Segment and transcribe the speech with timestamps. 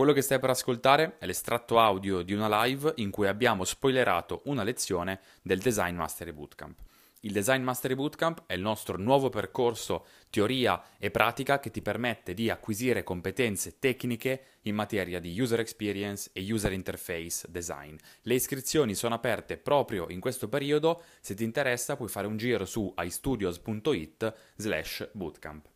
[0.00, 4.40] Quello che stai per ascoltare è l'estratto audio di una live in cui abbiamo spoilerato
[4.44, 6.78] una lezione del Design Mastery Bootcamp.
[7.20, 12.32] Il Design Mastery Bootcamp è il nostro nuovo percorso teoria e pratica che ti permette
[12.32, 17.94] di acquisire competenze tecniche in materia di user experience e user interface design.
[18.22, 22.64] Le iscrizioni sono aperte proprio in questo periodo, se ti interessa puoi fare un giro
[22.64, 25.68] su istudios.it slash bootcamp.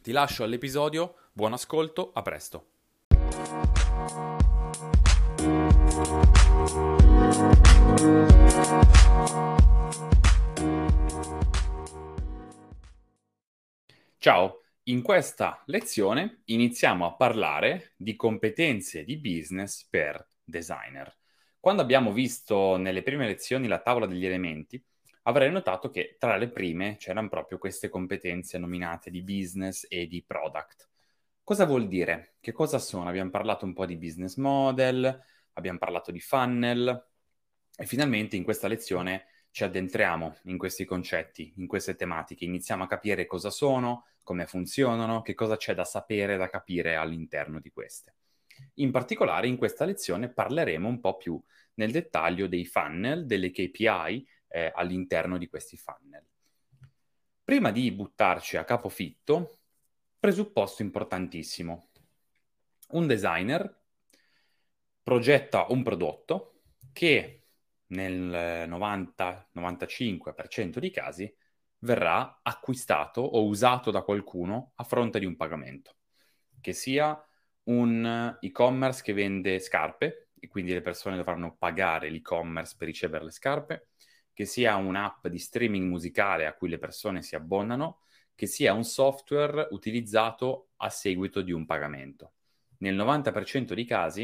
[0.00, 2.72] Ti lascio all'episodio, buon ascolto, a presto!
[14.18, 21.14] Ciao, in questa lezione iniziamo a parlare di competenze di business per designer.
[21.60, 24.82] Quando abbiamo visto nelle prime lezioni la tavola degli elementi,
[25.24, 30.24] avrei notato che tra le prime c'erano proprio queste competenze nominate di business e di
[30.26, 30.88] product.
[31.44, 32.36] Cosa vuol dire?
[32.40, 33.06] Che cosa sono?
[33.06, 35.22] Abbiamo parlato un po' di business model,
[35.52, 37.06] abbiamo parlato di funnel
[37.76, 42.86] e finalmente in questa lezione ci addentriamo in questi concetti, in queste tematiche, iniziamo a
[42.86, 48.14] capire cosa sono, come funzionano, che cosa c'è da sapere, da capire all'interno di queste.
[48.76, 51.38] In particolare in questa lezione parleremo un po' più
[51.74, 56.24] nel dettaglio dei funnel, delle KPI eh, all'interno di questi funnel.
[57.44, 59.58] Prima di buttarci a capofitto,
[60.24, 61.90] presupposto importantissimo.
[62.92, 63.82] Un designer
[65.02, 66.62] progetta un prodotto
[66.94, 67.48] che
[67.88, 71.30] nel 90-95% dei casi
[71.80, 75.96] verrà acquistato o usato da qualcuno a fronte di un pagamento,
[76.58, 77.22] che sia
[77.64, 83.30] un e-commerce che vende scarpe e quindi le persone dovranno pagare l'e-commerce per ricevere le
[83.30, 83.88] scarpe,
[84.32, 88.03] che sia un'app di streaming musicale a cui le persone si abbonano,
[88.34, 92.34] che sia un software utilizzato a seguito di un pagamento.
[92.78, 94.22] Nel 90% dei casi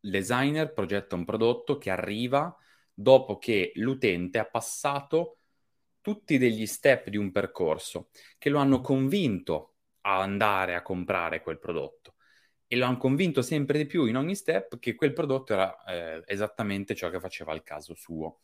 [0.00, 2.54] il designer progetta un prodotto che arriva
[2.92, 5.38] dopo che l'utente ha passato
[6.00, 11.58] tutti degli step di un percorso che lo hanno convinto a andare a comprare quel
[11.58, 12.16] prodotto
[12.66, 16.22] e lo hanno convinto sempre di più in ogni step che quel prodotto era eh,
[16.26, 18.40] esattamente ciò che faceva al caso suo.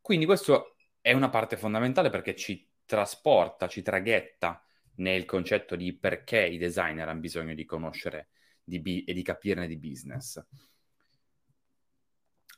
[0.00, 4.60] Quindi questo è una parte fondamentale perché ci trasporta, ci traghetta
[4.96, 8.30] nel concetto di perché i designer hanno bisogno di conoscere
[8.64, 10.44] di bi- e di capirne di business.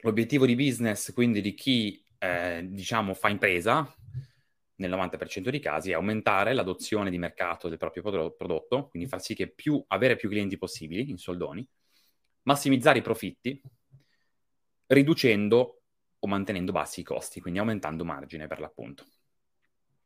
[0.00, 3.94] L'obiettivo di business, quindi di chi eh, diciamo fa impresa,
[4.76, 9.34] nel 90% dei casi, è aumentare l'adozione di mercato del proprio prodotto, quindi far sì
[9.34, 11.68] che più, avere più clienti possibili in soldoni,
[12.44, 13.60] massimizzare i profitti,
[14.86, 15.82] riducendo
[16.18, 19.04] o mantenendo bassi i costi, quindi aumentando margine per l'appunto.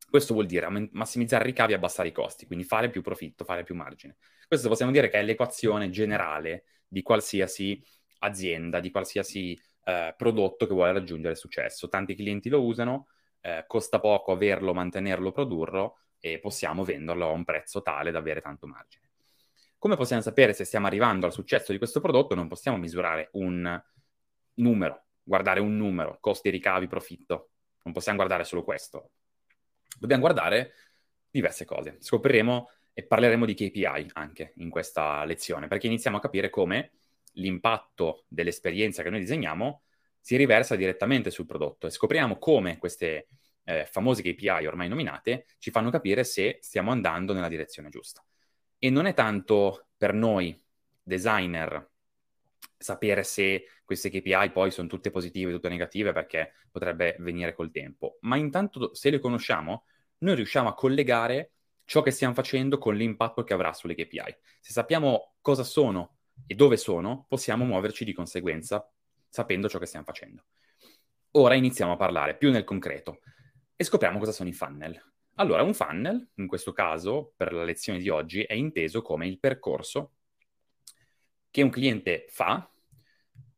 [0.09, 3.65] Questo vuol dire massimizzare i ricavi e abbassare i costi, quindi fare più profitto, fare
[3.65, 4.17] più margine.
[4.47, 7.83] Questo possiamo dire che è l'equazione generale di qualsiasi
[8.21, 11.89] azienda, di qualsiasi eh, prodotto che vuole raggiungere successo.
[11.89, 13.09] Tanti clienti lo usano,
[13.41, 18.41] eh, costa poco averlo, mantenerlo, produrlo e possiamo venderlo a un prezzo tale da avere
[18.41, 19.11] tanto margine.
[19.77, 22.35] Come possiamo sapere se stiamo arrivando al successo di questo prodotto?
[22.35, 23.83] Non possiamo misurare un
[24.55, 27.51] numero, guardare un numero, costi, ricavi, profitto.
[27.83, 29.11] Non possiamo guardare solo questo
[29.99, 30.73] dobbiamo guardare
[31.31, 31.97] diverse cose.
[32.01, 36.93] Scopriremo e parleremo di KPI anche in questa lezione, perché iniziamo a capire come
[37.33, 39.83] l'impatto dell'esperienza che noi disegniamo
[40.19, 43.29] si riversa direttamente sul prodotto e scopriamo come queste
[43.65, 48.25] eh, famose KPI ormai nominate ci fanno capire se stiamo andando nella direzione giusta.
[48.79, 50.61] E non è tanto per noi
[51.03, 51.91] designer
[52.77, 58.19] sapere se queste KPI poi sono tutte positive, tutte negative, perché potrebbe venire col tempo.
[58.21, 59.85] Ma intanto, se le conosciamo,
[60.19, 61.53] noi riusciamo a collegare
[61.85, 64.37] ciò che stiamo facendo con l'impatto che avrà sulle KPI.
[64.61, 66.17] Se sappiamo cosa sono
[66.47, 68.91] e dove sono, possiamo muoverci di conseguenza,
[69.29, 70.45] sapendo ciò che stiamo facendo.
[71.33, 73.21] Ora iniziamo a parlare più nel concreto
[73.75, 75.01] e scopriamo cosa sono i funnel.
[75.35, 79.39] Allora, un funnel, in questo caso, per la lezione di oggi, è inteso come il
[79.39, 80.13] percorso
[81.51, 82.71] che un cliente fa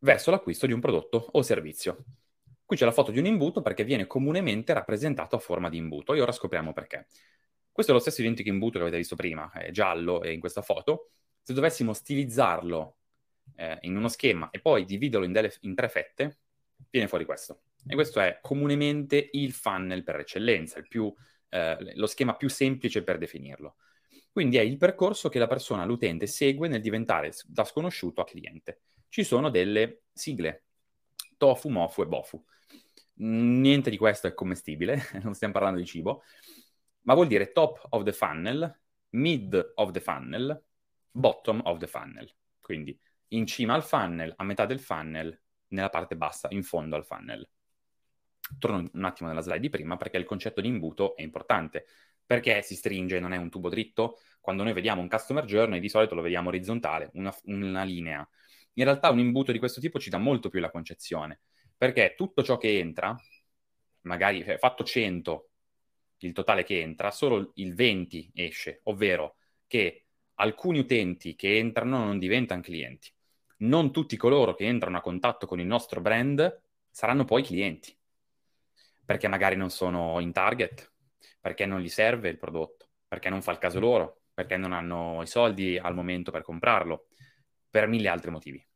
[0.01, 2.05] verso l'acquisto di un prodotto o servizio.
[2.65, 6.15] Qui c'è la foto di un imbuto perché viene comunemente rappresentato a forma di imbuto
[6.15, 7.07] e ora scopriamo perché.
[7.73, 11.11] Questo è lo stesso identico imbuto che avete visto prima, è giallo in questa foto.
[11.41, 12.97] Se dovessimo stilizzarlo
[13.57, 16.39] eh, in uno schema e poi dividerlo in, delle, in tre fette,
[16.91, 17.63] viene fuori questo.
[17.87, 21.13] E questo è comunemente il funnel per eccellenza, più,
[21.49, 23.77] eh, lo schema più semplice per definirlo.
[24.31, 28.81] Quindi è il percorso che la persona, l'utente, segue nel diventare da sconosciuto a cliente.
[29.09, 30.65] Ci sono delle sigle,
[31.37, 32.45] tofu, mofu e bofu.
[33.21, 36.23] Niente di questo è commestibile, non stiamo parlando di cibo,
[37.03, 40.63] ma vuol dire top of the funnel, mid of the funnel,
[41.11, 45.39] bottom of the funnel, quindi in cima al funnel, a metà del funnel,
[45.69, 47.49] nella parte bassa, in fondo al funnel.
[48.59, 51.87] Torno un attimo nella slide di prima perché il concetto di imbuto è importante.
[52.25, 54.19] Perché si stringe, non è un tubo dritto?
[54.41, 58.27] Quando noi vediamo un customer journey di solito lo vediamo orizzontale, una, una linea.
[58.75, 61.41] In realtà un imbuto di questo tipo ci dà molto più la concezione,
[61.77, 63.17] perché tutto ciò che entra,
[64.03, 65.51] magari cioè, fatto 100
[66.19, 69.37] il totale che entra, solo il 20 esce, ovvero
[69.67, 73.13] che alcuni utenti che entrano non diventano clienti.
[73.59, 77.97] Non tutti coloro che entrano a contatto con il nostro brand saranno poi clienti,
[79.05, 80.93] perché magari non sono in target,
[81.41, 85.23] perché non gli serve il prodotto, perché non fa il caso loro, perché non hanno
[85.23, 87.07] i soldi al momento per comprarlo,
[87.71, 88.67] per mille altri motivi.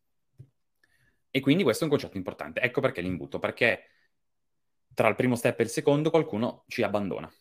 [1.29, 2.61] E quindi questo è un concetto importante.
[2.61, 3.87] Ecco perché l'imbuto, perché
[4.93, 7.31] tra il primo step e il secondo qualcuno ci abbandona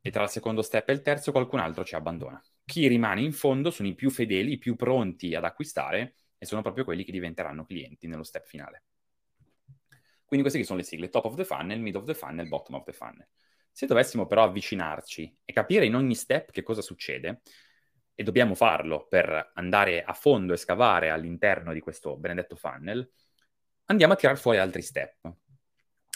[0.00, 2.40] e tra il secondo step e il terzo qualcun altro ci abbandona.
[2.64, 6.62] Chi rimane in fondo sono i più fedeli, i più pronti ad acquistare e sono
[6.62, 8.84] proprio quelli che diventeranno clienti nello step finale.
[10.24, 12.84] Quindi queste sono le sigle, top of the funnel, mid of the funnel, bottom of
[12.84, 13.26] the funnel.
[13.72, 17.42] Se dovessimo però avvicinarci e capire in ogni step che cosa succede,
[18.14, 23.10] e dobbiamo farlo per andare a fondo e scavare all'interno di questo benedetto funnel,
[23.86, 25.32] andiamo a tirare fuori altri step.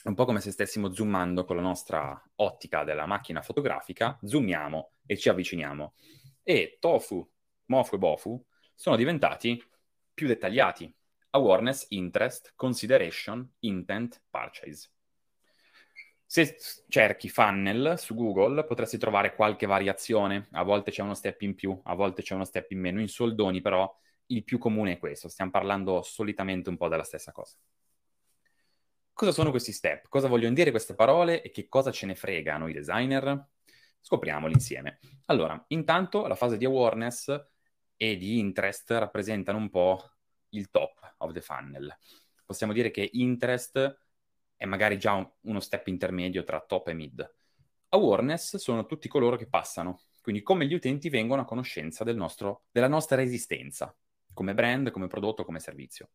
[0.04, 5.16] Un po' come se stessimo zoomando con la nostra ottica della macchina fotografica, zoomiamo e
[5.16, 5.94] ci avviciniamo.
[6.42, 7.26] E tofu,
[7.66, 9.62] mofu e bofu sono diventati
[10.12, 10.94] più dettagliati.
[11.30, 14.90] Awareness, interest, consideration, intent, purchase.
[16.26, 16.56] Se
[16.88, 21.78] cerchi funnel su Google potresti trovare qualche variazione, a volte c'è uno step in più,
[21.84, 23.92] a volte c'è uno step in meno, in soldoni però
[24.26, 27.56] il più comune è questo, stiamo parlando solitamente un po' della stessa cosa.
[29.12, 30.08] Cosa sono questi step?
[30.08, 33.48] Cosa vogliono dire queste parole e che cosa ce ne frega a noi designer?
[34.00, 34.98] Scopriamoli insieme.
[35.26, 37.32] Allora, intanto la fase di awareness
[37.96, 40.02] e di interest rappresentano un po'
[40.48, 41.96] il top of the funnel.
[42.44, 44.03] Possiamo dire che interest
[44.64, 47.34] è magari già un, uno step intermedio tra top e mid.
[47.90, 52.64] Awareness sono tutti coloro che passano, quindi come gli utenti vengono a conoscenza del nostro,
[52.70, 53.94] della nostra esistenza,
[54.32, 56.08] come brand, come prodotto, come servizio.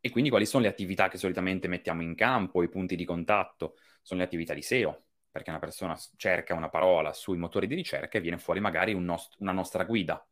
[0.00, 3.76] E quindi quali sono le attività che solitamente mettiamo in campo, i punti di contatto?
[4.02, 8.18] Sono le attività di SEO, perché una persona cerca una parola sui motori di ricerca
[8.18, 10.24] e viene fuori magari un nost- una nostra guida.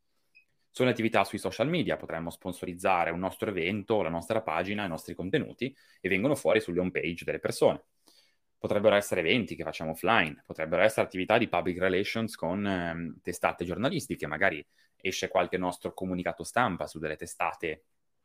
[0.77, 4.89] Sono le attività sui social media, potremmo sponsorizzare un nostro evento, la nostra pagina, i
[4.89, 7.85] nostri contenuti e vengono fuori sulle home page delle persone.
[8.59, 13.65] Potrebbero essere eventi che facciamo offline, potrebbero essere attività di public relations con ehm, testate
[13.65, 14.63] giornalistiche, magari
[15.01, 17.85] esce qualche nostro comunicato stampa su delle testate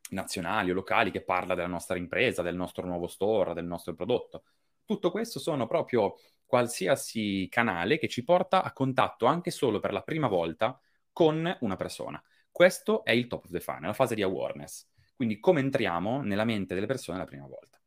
[0.09, 4.43] nazionali o locali che parla della nostra impresa, del nostro nuovo store, del nostro prodotto.
[4.83, 6.15] Tutto questo sono proprio
[6.45, 10.77] qualsiasi canale che ci porta a contatto anche solo per la prima volta
[11.13, 12.21] con una persona.
[12.51, 14.87] Questo è il top of the funnel, la fase di awareness.
[15.15, 17.79] Quindi come entriamo nella mente delle persone la prima volta.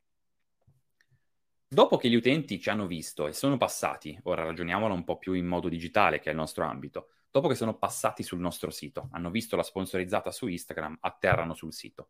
[1.67, 5.33] Dopo che gli utenti ci hanno visto e sono passati, ora ragioniamolo un po' più
[5.33, 9.09] in modo digitale, che è il nostro ambito, dopo che sono passati sul nostro sito,
[9.11, 12.09] hanno visto la sponsorizzata su Instagram, atterrano sul sito.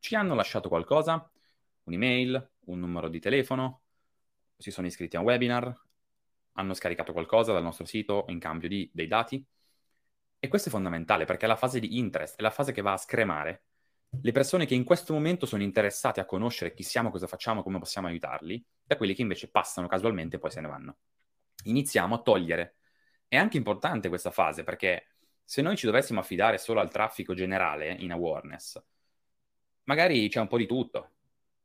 [0.00, 1.30] Ci hanno lasciato qualcosa?
[1.84, 3.82] Un'email, un numero di telefono,
[4.56, 5.80] si sono iscritti a un webinar,
[6.52, 9.44] hanno scaricato qualcosa dal nostro sito in cambio di, dei dati?
[10.38, 12.92] E questo è fondamentale perché è la fase di interest, è la fase che va
[12.92, 13.62] a scremare
[14.10, 17.78] le persone che in questo momento sono interessate a conoscere chi siamo, cosa facciamo, come
[17.78, 20.96] possiamo aiutarli, da quelli che invece passano casualmente e poi se ne vanno.
[21.64, 22.76] Iniziamo a togliere
[23.28, 25.08] è anche importante questa fase perché
[25.44, 28.82] se noi ci dovessimo affidare solo al traffico generale in awareness,
[29.84, 31.12] magari c'è un po' di tutto.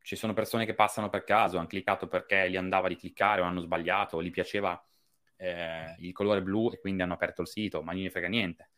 [0.02, 3.46] Ci sono persone che passano per caso, hanno cliccato perché gli andava di cliccare o
[3.46, 4.82] hanno sbagliato, o gli piaceva
[5.38, 8.70] eh, il colore blu e quindi hanno aperto il sito, ma non gli frega niente.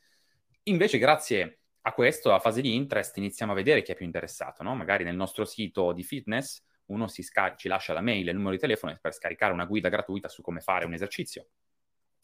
[0.63, 4.63] Invece, grazie a questo, a fase di interest, iniziamo a vedere chi è più interessato.
[4.63, 4.75] No?
[4.75, 8.55] Magari nel nostro sito di fitness uno scar- ci lascia la mail e il numero
[8.55, 11.47] di telefono per scaricare una guida gratuita su come fare un esercizio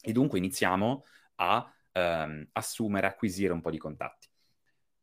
[0.00, 1.04] e dunque iniziamo
[1.36, 4.28] a ehm, assumere, acquisire un po' di contatti.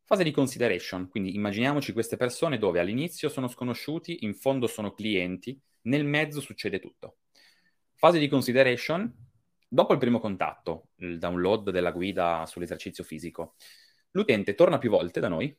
[0.04, 5.60] Fase di consideration, quindi immaginiamoci queste persone dove all'inizio sono sconosciuti, in fondo sono clienti,
[5.84, 7.19] nel mezzo succede tutto.
[8.00, 9.14] Fase di consideration,
[9.68, 13.56] dopo il primo contatto, il download della guida sull'esercizio fisico,
[14.12, 15.54] l'utente torna più volte da noi,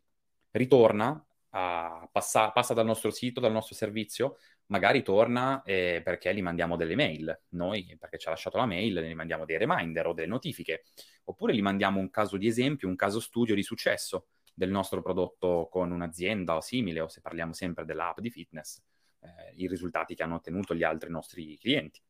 [0.52, 6.40] ritorna, a, passa, passa dal nostro sito, dal nostro servizio, magari torna eh, perché gli
[6.40, 10.14] mandiamo delle mail, noi perché ci ha lasciato la mail, gli mandiamo dei reminder o
[10.14, 10.85] delle notifiche,
[11.25, 15.68] oppure gli mandiamo un caso di esempio, un caso studio di successo del nostro prodotto
[15.70, 18.82] con un'azienda o simile, o se parliamo sempre dell'app di fitness,
[19.20, 22.00] eh, i risultati che hanno ottenuto gli altri nostri clienti.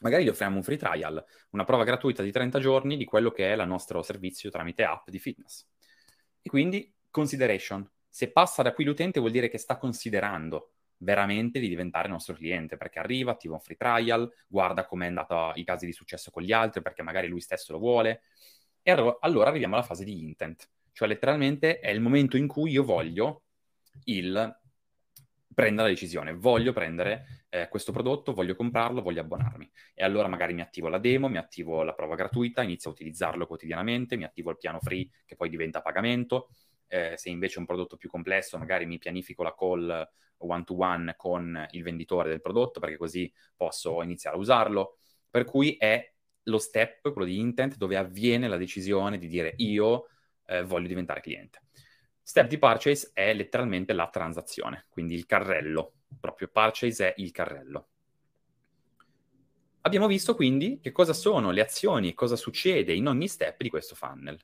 [0.00, 3.52] Magari gli offriamo un free trial, una prova gratuita di 30 giorni di quello che
[3.52, 5.66] è il nostro servizio tramite app di fitness.
[6.42, 7.88] E quindi consideration.
[8.08, 12.76] Se passa da qui l'utente vuol dire che sta considerando veramente di diventare nostro cliente,
[12.76, 16.52] perché arriva, attiva un free trial, guarda com'è andata i casi di successo con gli
[16.52, 18.22] altri, perché magari lui stesso lo vuole.
[18.82, 22.84] E allora arriviamo alla fase di intent, cioè letteralmente è il momento in cui io
[22.84, 23.44] voglio
[24.04, 24.60] il
[25.54, 29.70] prendere la decisione, voglio prendere eh, questo prodotto, voglio comprarlo, voglio abbonarmi.
[29.94, 33.46] E allora magari mi attivo la demo, mi attivo la prova gratuita, inizio a utilizzarlo
[33.46, 36.50] quotidianamente, mi attivo il piano free che poi diventa pagamento.
[36.86, 40.08] Eh, se invece è un prodotto più complesso, magari mi pianifico la call
[40.38, 44.98] one to one con il venditore del prodotto perché così posso iniziare a usarlo.
[45.30, 46.12] Per cui è
[46.44, 50.08] lo step, quello di intent, dove avviene la decisione di dire io
[50.46, 51.62] eh, voglio diventare cliente.
[52.26, 57.88] Step di purchase è letteralmente la transazione, quindi il carrello, proprio purchase è il carrello.
[59.82, 63.68] Abbiamo visto quindi che cosa sono le azioni e cosa succede in ogni step di
[63.68, 64.40] questo funnel.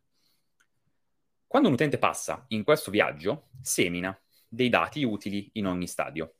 [1.46, 4.14] Quando un utente passa in questo viaggio, semina
[4.46, 6.34] dei dati utili in ogni stadio.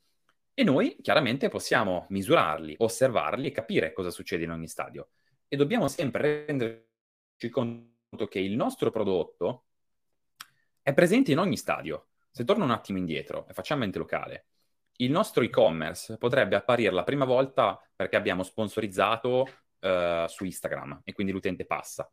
[0.53, 5.09] E noi chiaramente possiamo misurarli, osservarli e capire cosa succede in ogni stadio.
[5.47, 9.63] E dobbiamo sempre renderci conto che il nostro prodotto
[10.81, 12.07] è presente in ogni stadio.
[12.31, 14.45] Se torno un attimo indietro e facciamo mente locale,
[14.97, 19.47] il nostro e-commerce potrebbe apparire la prima volta perché abbiamo sponsorizzato
[19.79, 22.09] uh, su Instagram e quindi l'utente passa,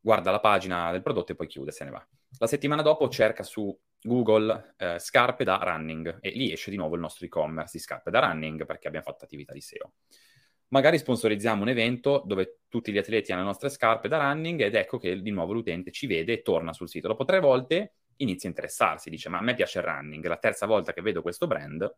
[0.00, 2.06] guarda la pagina del prodotto e poi chiude, se ne va.
[2.38, 6.94] La settimana dopo cerca su Google uh, scarpe da running e lì esce di nuovo
[6.94, 9.92] il nostro e-commerce di scarpe da running perché abbiamo fatto attività di SEO
[10.68, 14.74] magari sponsorizziamo un evento dove tutti gli atleti hanno le nostre scarpe da running ed
[14.74, 17.08] ecco che di nuovo l'utente ci vede e torna sul sito.
[17.08, 20.66] Dopo tre volte inizia a interessarsi, dice ma a me piace il running, la terza
[20.66, 21.96] volta che vedo questo brand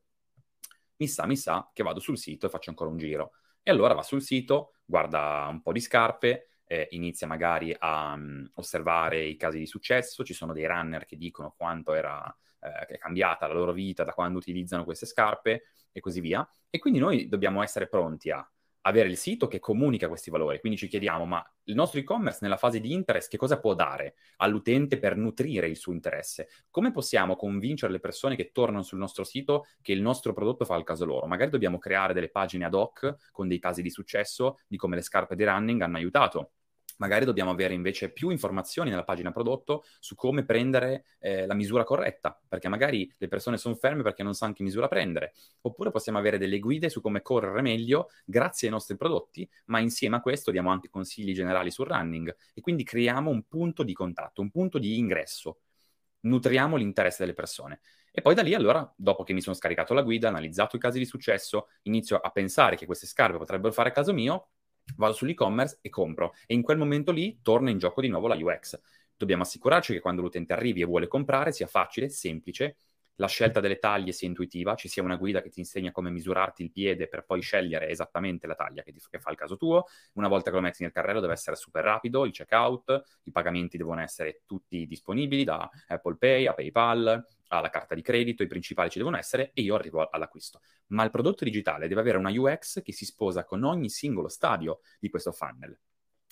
[1.00, 3.32] mi sa, mi sa che vado sul sito e faccio ancora un giro.
[3.62, 8.48] E allora va sul sito, guarda un po' di scarpe, eh, inizia magari a um,
[8.54, 12.22] osservare i casi di successo, ci sono dei runner che dicono quanto era
[12.60, 16.46] eh, è cambiata la loro vita da quando utilizzano queste scarpe e così via.
[16.68, 18.48] E quindi noi dobbiamo essere pronti a
[18.82, 20.60] avere il sito che comunica questi valori.
[20.60, 24.14] Quindi ci chiediamo, ma il nostro e-commerce nella fase di interest che cosa può dare
[24.36, 26.48] all'utente per nutrire il suo interesse?
[26.70, 30.76] Come possiamo convincere le persone che tornano sul nostro sito che il nostro prodotto fa
[30.76, 31.26] il caso loro?
[31.26, 35.02] Magari dobbiamo creare delle pagine ad hoc con dei casi di successo di come le
[35.02, 36.52] scarpe di running hanno aiutato
[37.00, 41.84] magari dobbiamo avere invece più informazioni nella pagina prodotto su come prendere eh, la misura
[41.84, 46.18] corretta, perché magari le persone sono ferme perché non sanno che misura prendere, oppure possiamo
[46.18, 50.50] avere delle guide su come correre meglio grazie ai nostri prodotti, ma insieme a questo
[50.50, 52.34] diamo anche consigli generali sul running.
[52.54, 55.60] E quindi creiamo un punto di contatto, un punto di ingresso,
[56.20, 57.80] nutriamo l'interesse delle persone.
[58.12, 60.98] E poi da lì, allora, dopo che mi sono scaricato la guida, analizzato i casi
[60.98, 64.48] di successo, inizio a pensare che queste scarpe potrebbero fare caso mio
[64.96, 66.34] vado sull'e-commerce e compro.
[66.46, 68.80] E in quel momento lì torna in gioco di nuovo la UX.
[69.16, 72.76] Dobbiamo assicurarci che quando l'utente arrivi e vuole comprare sia facile, semplice,
[73.20, 76.62] la scelta delle taglie sia intuitiva, ci sia una guida che ti insegna come misurarti
[76.62, 79.84] il piede per poi scegliere esattamente la taglia che, ti, che, fa il caso tuo.
[80.14, 83.76] Una volta che lo metti nel carrello deve essere super rapido, il checkout, i pagamenti
[83.76, 88.88] devono essere tutti disponibili da Apple Pay a PayPal, alla carta di credito, i principali
[88.88, 90.62] ci devono essere e io arrivo all'acquisto.
[90.88, 94.80] Ma il prodotto digitale deve avere una UX che si sposa con ogni singolo stadio
[94.98, 95.78] di questo funnel.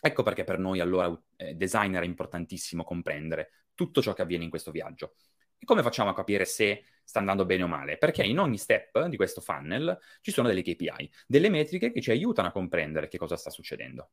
[0.00, 4.50] Ecco perché per noi allora eh, designer è importantissimo comprendere tutto ciò che avviene in
[4.50, 5.16] questo viaggio.
[5.58, 7.98] E come facciamo a capire se sta andando bene o male?
[7.98, 12.10] Perché in ogni step di questo funnel ci sono delle KPI, delle metriche che ci
[12.10, 14.10] aiutano a comprendere che cosa sta succedendo.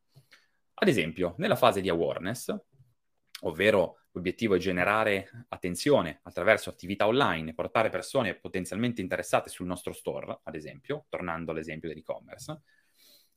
[0.73, 2.53] Ad esempio, nella fase di awareness,
[3.41, 10.39] ovvero l'obiettivo è generare attenzione attraverso attività online portare persone potenzialmente interessate sul nostro store,
[10.43, 12.61] ad esempio, tornando all'esempio dell'e-commerce,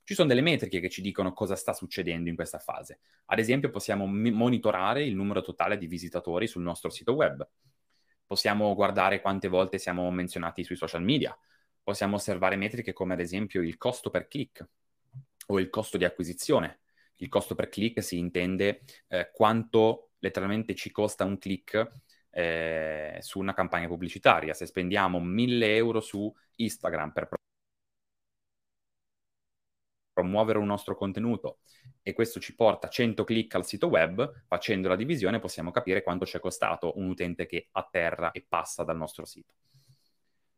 [0.08, 3.00] ci sono delle metriche che ci dicono cosa sta succedendo in questa fase.
[3.26, 7.46] Ad esempio, possiamo monitorare il numero totale di visitatori sul nostro sito web,
[8.28, 11.36] possiamo guardare quante volte siamo menzionati sui social media,
[11.82, 14.68] possiamo osservare metriche come ad esempio il costo per click
[15.46, 16.80] o il costo di acquisizione.
[17.16, 21.90] Il costo per click si intende eh, quanto letteralmente ci costa un click
[22.30, 24.52] eh, su una campagna pubblicitaria.
[24.52, 27.28] Se spendiamo 1000 euro su Instagram per
[30.18, 31.58] promuovere un nostro contenuto
[32.02, 36.26] e questo ci porta 100 click al sito web, facendo la divisione possiamo capire quanto
[36.26, 39.54] ci è costato un utente che atterra e passa dal nostro sito.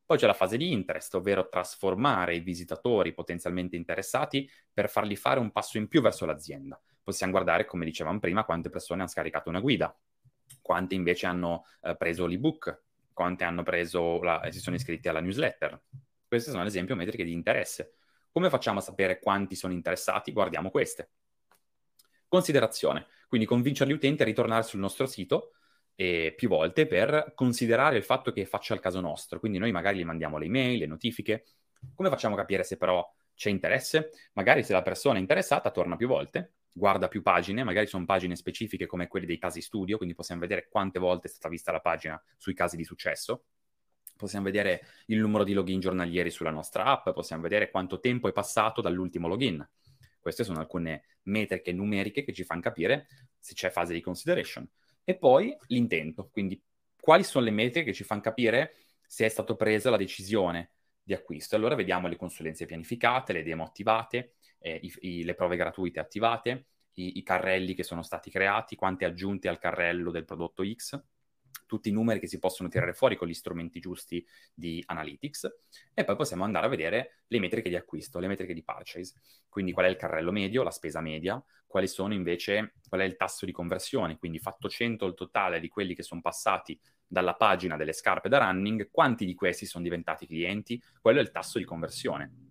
[0.06, 5.38] Poi c'è la fase di interest, ovvero trasformare i visitatori potenzialmente interessati per farli fare
[5.38, 6.80] un passo in più verso l'azienda.
[7.02, 9.94] Possiamo guardare, come dicevamo prima, quante persone hanno scaricato una guida,
[10.62, 15.80] quante invece hanno eh, preso l'ebook, quante hanno preso la, si sono iscritti alla newsletter.
[16.26, 17.96] Queste sono ad esempio metriche di interesse
[18.32, 20.32] Come facciamo a sapere quanti sono interessati?
[20.32, 21.10] Guardiamo queste.
[22.28, 25.54] Considerazione, quindi convincere gli utenti a ritornare sul nostro sito
[25.96, 29.40] eh, più volte per considerare il fatto che faccia il caso nostro.
[29.40, 31.44] Quindi noi magari gli mandiamo le email, le notifiche.
[31.92, 34.10] Come facciamo a capire se però c'è interesse?
[34.34, 38.36] Magari se la persona è interessata torna più volte, guarda più pagine, magari sono pagine
[38.36, 41.80] specifiche come quelle dei casi studio, quindi possiamo vedere quante volte è stata vista la
[41.80, 43.46] pagina sui casi di successo
[44.20, 48.32] possiamo vedere il numero di login giornalieri sulla nostra app, possiamo vedere quanto tempo è
[48.32, 49.66] passato dall'ultimo login.
[50.20, 53.06] Queste sono alcune metriche numeriche che ci fanno capire
[53.38, 54.68] se c'è fase di consideration.
[55.02, 56.62] E poi l'intento, quindi
[57.00, 58.74] quali sono le metriche che ci fanno capire
[59.06, 60.72] se è stata presa la decisione
[61.02, 61.56] di acquisto.
[61.56, 66.66] Allora vediamo le consulenze pianificate, le demo attivate, eh, i, i, le prove gratuite attivate,
[66.94, 71.02] i, i carrelli che sono stati creati, quante aggiunte al carrello del prodotto X
[71.70, 75.48] tutti i numeri che si possono tirare fuori con gli strumenti giusti di analytics
[75.94, 79.14] e poi possiamo andare a vedere le metriche di acquisto, le metriche di purchase,
[79.48, 83.14] quindi qual è il carrello medio, la spesa media, quali sono invece, qual è il
[83.14, 87.76] tasso di conversione, quindi fatto 100 il totale di quelli che sono passati dalla pagina
[87.76, 91.64] delle scarpe da running, quanti di questi sono diventati clienti, quello è il tasso di
[91.64, 92.48] conversione.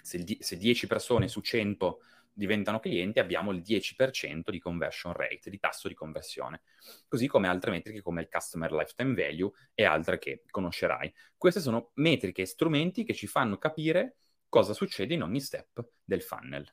[0.00, 1.98] Se, se 10 persone su 100
[2.32, 6.62] diventano clienti abbiamo il 10% di conversion rate, di tasso di conversione,
[7.08, 11.12] così come altre metriche come il customer lifetime value e altre che conoscerai.
[11.36, 14.16] Queste sono metriche e strumenti che ci fanno capire
[14.48, 16.66] cosa succede in ogni step del funnel.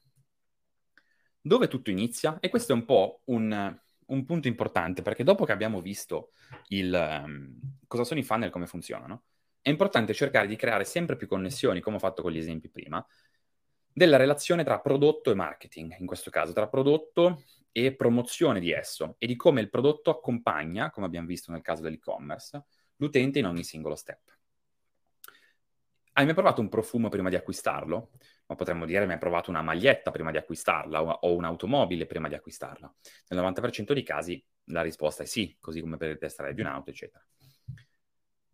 [1.39, 2.39] Dove tutto inizia?
[2.39, 6.31] E questo è un po' un, un punto importante, perché dopo che abbiamo visto
[6.69, 9.23] il, um, cosa sono i funnel e come funzionano,
[9.61, 13.05] è importante cercare di creare sempre più connessioni, come ho fatto con gli esempi prima,
[13.97, 19.15] della relazione tra prodotto e marketing, in questo caso, tra prodotto e promozione di esso
[19.17, 22.65] e di come il prodotto accompagna, come abbiamo visto nel caso dell'e-commerce,
[22.97, 24.37] l'utente in ogni singolo step.
[26.11, 28.11] Hai mai provato un profumo prima di acquistarlo?
[28.45, 32.35] Ma potremmo dire hai mai provato una maglietta prima di acquistarla o un'automobile prima di
[32.35, 32.93] acquistarla?
[33.29, 36.61] Nel 90% dei casi la risposta è sì, così come per il test drive di
[36.61, 37.25] un'auto, eccetera.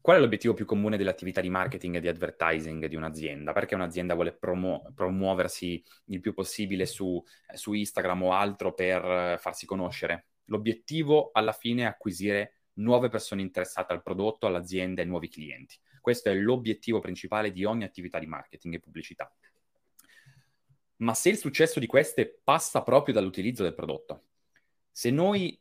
[0.03, 3.53] Qual è l'obiettivo più comune dell'attività di marketing e di advertising di un'azienda?
[3.53, 9.37] Perché un'azienda vuole promu- promuoversi il più possibile su, su Instagram o altro per eh,
[9.39, 10.25] farsi conoscere?
[10.48, 15.79] L'obiettivo alla fine è acquisire nuove persone interessate al prodotto, all'azienda e nuovi clienti.
[16.01, 19.33] Questo è l'obiettivo principale di ogni attività di marketing e pubblicità.
[20.98, 24.24] Ma se il successo di queste passa proprio dall'utilizzo del prodotto,
[24.92, 25.57] se noi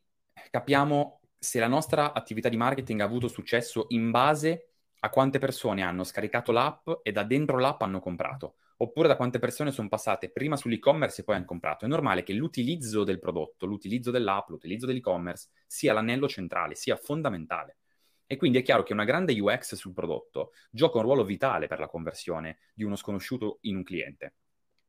[0.50, 4.68] capiamo se la nostra attività di marketing ha avuto successo in base
[5.00, 9.40] a quante persone hanno scaricato l'app e da dentro l'app hanno comprato, oppure da quante
[9.40, 11.84] persone sono passate prima sull'e-commerce e poi hanno comprato.
[11.84, 17.78] È normale che l'utilizzo del prodotto, l'utilizzo dell'app, l'utilizzo dell'e-commerce sia l'anello centrale, sia fondamentale.
[18.24, 21.80] E quindi è chiaro che una grande UX sul prodotto gioca un ruolo vitale per
[21.80, 24.34] la conversione di uno sconosciuto in un cliente.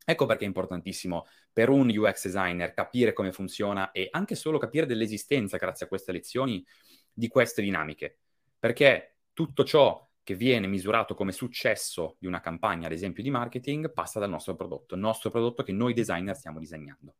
[0.06, 4.86] Ecco perché è importantissimo per un UX designer capire come funziona e anche solo capire
[4.86, 6.66] dell'esistenza, grazie a queste lezioni,
[7.12, 8.20] di queste dinamiche.
[8.60, 13.92] Perché tutto ciò che viene misurato come successo di una campagna, ad esempio di marketing,
[13.92, 17.16] passa dal nostro prodotto, il nostro prodotto che noi designer stiamo disegnando.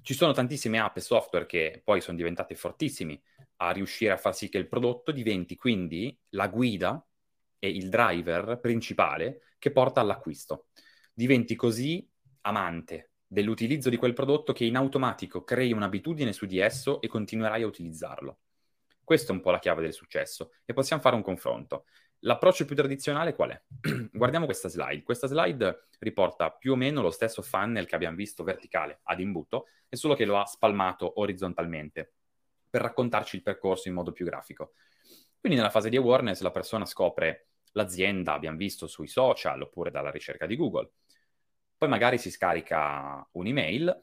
[0.00, 3.20] Ci sono tantissime app e software che poi sono diventate fortissimi
[3.56, 7.04] a riuscire a far sì che il prodotto diventi quindi la guida
[7.58, 10.66] e il driver principale che porta all'acquisto.
[11.12, 12.08] Diventi così
[12.42, 17.62] amante dell'utilizzo di quel prodotto che in automatico crei un'abitudine su di esso e continuerai
[17.62, 18.38] a utilizzarlo.
[19.02, 21.86] Questa è un po' la chiave del successo e possiamo fare un confronto.
[22.20, 23.62] L'approccio più tradizionale qual è?
[24.10, 25.02] Guardiamo questa slide.
[25.02, 29.66] Questa slide riporta più o meno lo stesso funnel che abbiamo visto verticale ad imbuto,
[29.88, 32.14] è solo che lo ha spalmato orizzontalmente
[32.68, 34.72] per raccontarci il percorso in modo più grafico.
[35.46, 40.10] Quindi nella fase di awareness la persona scopre l'azienda, abbiamo visto sui social oppure dalla
[40.10, 40.90] ricerca di Google.
[41.78, 43.96] Poi magari si scarica un'email,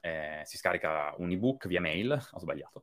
[0.00, 2.82] eh, si scarica un ebook via mail, ho sbagliato.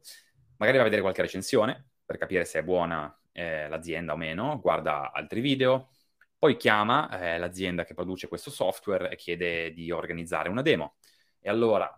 [0.56, 4.58] Magari va a vedere qualche recensione per capire se è buona eh, l'azienda o meno,
[4.62, 5.90] guarda altri video,
[6.38, 10.96] poi chiama eh, l'azienda che produce questo software e chiede di organizzare una demo.
[11.42, 11.94] E allora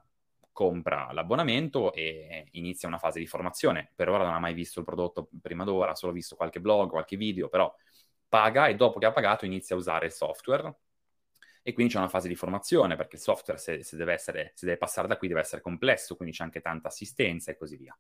[0.60, 3.94] compra l'abbonamento e inizia una fase di formazione.
[3.96, 6.90] Per ora non ha mai visto il prodotto prima d'ora, ha solo visto qualche blog,
[6.90, 7.74] qualche video, però
[8.28, 10.76] paga e dopo che ha pagato inizia a usare il software
[11.62, 14.66] e quindi c'è una fase di formazione perché il software se, se, deve essere, se
[14.66, 17.98] deve passare da qui deve essere complesso, quindi c'è anche tanta assistenza e così via.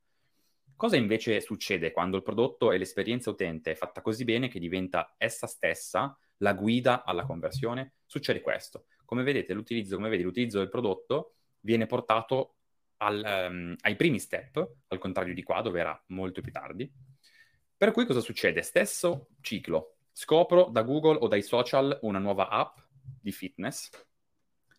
[0.75, 5.15] Cosa invece succede quando il prodotto e l'esperienza utente è fatta così bene che diventa
[5.17, 7.93] essa stessa la guida alla conversione?
[8.05, 8.87] Succede questo.
[9.05, 12.55] Come vedete, l'utilizzo, come vedi, l'utilizzo del prodotto viene portato
[12.97, 16.91] al, um, ai primi step, al contrario di qua, dove era molto più tardi.
[17.77, 18.61] Per cui cosa succede?
[18.61, 22.77] Stesso ciclo, scopro da Google o dai social una nuova app
[23.21, 23.89] di fitness,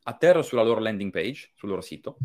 [0.03, 2.19] atterro sulla loro landing page, sul loro sito,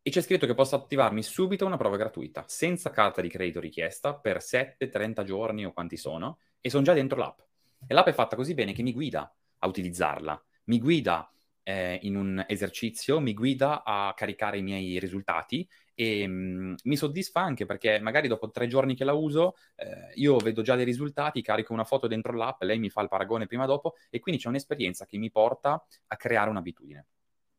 [0.00, 4.14] e c'è scritto che posso attivarmi subito una prova gratuita, senza carta di credito richiesta,
[4.14, 7.38] per 7, 30 giorni o quanti sono, e sono già dentro l'app.
[7.86, 12.16] E l'app è fatta così bene che mi guida a utilizzarla, mi guida eh, in
[12.16, 17.66] un esercizio, mi guida a caricare i miei risultati e mh, mm, mi soddisfa anche
[17.66, 21.72] perché magari dopo tre giorni che la uso eh, io vedo già dei risultati, carico
[21.72, 25.06] una foto dentro l'app, lei mi fa il paragone prima dopo e quindi c'è un'esperienza
[25.06, 27.06] che mi porta a creare un'abitudine.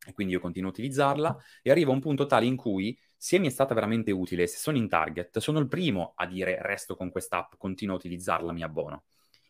[0.06, 3.40] E quindi io continuo a utilizzarla e arrivo a un punto tale in cui se
[3.40, 6.98] mi è stata veramente utile, se sono in target, sono il primo a dire resto
[6.98, 9.04] con quest'app, continuo a utilizzarla, mi abbono.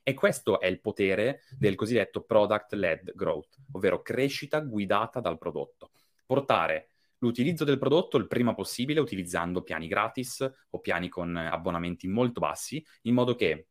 [0.04, 5.92] E questo è il potere del cosiddetto product-led growth, ovvero crescita guidata dal prodotto.
[6.26, 6.90] Portare
[7.20, 12.86] l'utilizzo del prodotto il prima possibile utilizzando piani gratis o piani con abbonamenti molto bassi,
[13.04, 13.68] in modo che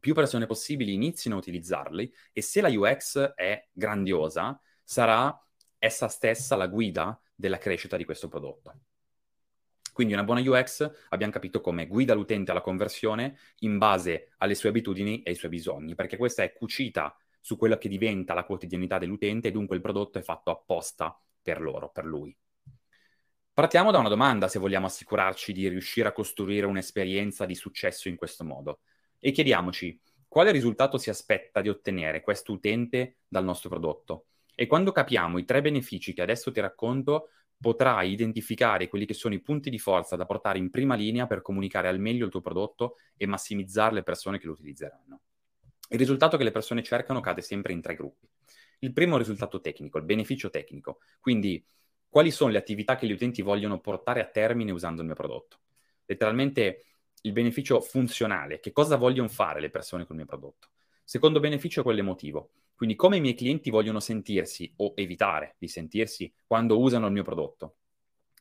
[0.00, 5.40] più persone possibili inizino a utilizzarli e se la UX è grandiosa, sarà
[5.78, 8.74] essa stessa la guida della crescita di questo prodotto.
[9.98, 14.68] Quindi una buona UX abbiamo capito come guida l'utente alla conversione in base alle sue
[14.68, 18.98] abitudini e ai suoi bisogni, perché questa è cucita su quello che diventa la quotidianità
[18.98, 22.32] dell'utente e dunque il prodotto è fatto apposta per loro, per lui.
[23.52, 28.14] Partiamo da una domanda se vogliamo assicurarci di riuscire a costruire un'esperienza di successo in
[28.14, 28.82] questo modo
[29.18, 34.26] e chiediamoci quale risultato si aspetta di ottenere questo utente dal nostro prodotto.
[34.54, 37.30] E quando capiamo i tre benefici che adesso ti racconto,
[37.60, 41.42] potrai identificare quelli che sono i punti di forza da portare in prima linea per
[41.42, 45.20] comunicare al meglio il tuo prodotto e massimizzare le persone che lo utilizzeranno.
[45.90, 48.28] Il risultato che le persone cercano cade sempre in tre gruppi.
[48.80, 51.64] Il primo è il risultato tecnico, il beneficio tecnico, quindi
[52.08, 55.58] quali sono le attività che gli utenti vogliono portare a termine usando il mio prodotto.
[56.04, 56.84] Letteralmente
[57.22, 60.68] il beneficio funzionale, che cosa vogliono fare le persone con il mio prodotto.
[61.02, 65.66] Secondo beneficio è quello emotivo, quindi come i miei clienti vogliono sentirsi o evitare di
[65.66, 67.78] sentirsi quando usano il mio prodotto.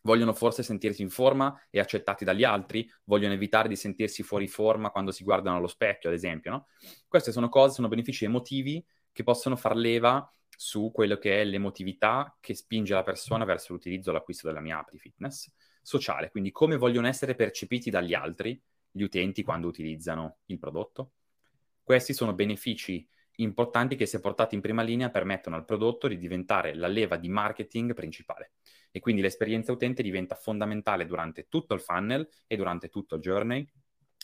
[0.03, 4.91] Vogliono forse sentirsi in forma e accettati dagli altri, vogliono evitare di sentirsi fuori forma
[4.91, 6.51] quando si guardano allo specchio, ad esempio.
[6.51, 6.67] No?
[7.07, 12.37] Queste sono cose, sono benefici emotivi che possono far leva su quello che è l'emotività
[12.39, 16.51] che spinge la persona verso l'utilizzo e l'acquisto della mia app di fitness sociale, quindi
[16.51, 21.13] come vogliono essere percepiti dagli altri, gli utenti, quando utilizzano il prodotto.
[21.81, 23.03] Questi sono benefici
[23.37, 27.29] importanti che se portati in prima linea permettono al prodotto di diventare la leva di
[27.29, 28.53] marketing principale
[28.91, 33.67] e quindi l'esperienza utente diventa fondamentale durante tutto il funnel e durante tutto il journey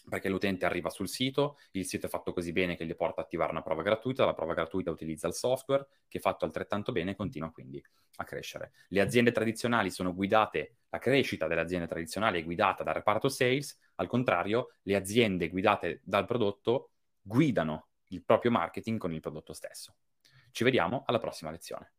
[0.10, 3.24] perché l'utente arriva sul sito, il sito è fatto così bene che gli porta a
[3.24, 7.12] attivare una prova gratuita, la prova gratuita utilizza il software che è fatto altrettanto bene
[7.12, 7.82] e continua quindi
[8.18, 8.74] a crescere.
[8.90, 13.80] Le aziende tradizionali sono guidate, la crescita delle aziende tradizionali è guidata dal reparto sales,
[13.96, 19.96] al contrario le aziende guidate dal prodotto guidano il proprio marketing con il prodotto stesso.
[20.52, 21.94] Ci vediamo alla prossima lezione.